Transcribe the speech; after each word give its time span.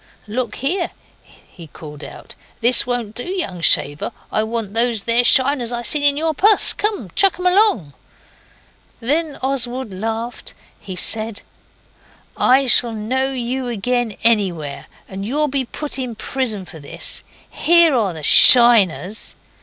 'Look 0.27 0.55
here,' 0.55 0.89
he 1.23 1.67
called 1.67 2.03
out, 2.03 2.33
'this 2.59 2.87
won't 2.87 3.13
do, 3.13 3.23
young 3.25 3.61
shaver. 3.61 4.11
I 4.31 4.41
want 4.41 4.73
those 4.73 5.03
there 5.03 5.23
shiners 5.23 5.71
I 5.71 5.83
see 5.83 6.07
in 6.07 6.17
your 6.17 6.33
pus! 6.33 6.73
Chuck 7.13 7.37
'em 7.37 7.45
along!' 7.45 7.93
Then 8.99 9.37
Oswald 9.43 9.93
laughed. 9.93 10.55
He 10.79 10.95
said 10.95 11.43
'I 12.35 12.65
shall 12.65 12.93
know 12.93 13.31
you 13.31 13.67
again 13.67 14.17
anywhere, 14.23 14.87
and 15.07 15.23
you'll 15.23 15.47
be 15.47 15.65
put 15.65 15.99
in 15.99 16.15
prison 16.15 16.65
for 16.65 16.79
this. 16.79 17.21
Here 17.51 17.93
are 17.93 18.13
the 18.13 18.23
SHINERS. 18.23 19.35